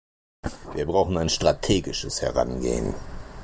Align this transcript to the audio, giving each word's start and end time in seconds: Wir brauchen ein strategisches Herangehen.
Wir 0.73 0.87
brauchen 0.87 1.15
ein 1.17 1.29
strategisches 1.29 2.23
Herangehen. 2.23 2.95